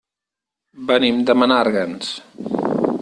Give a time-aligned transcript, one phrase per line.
[0.87, 2.11] Venim de Menàrguens.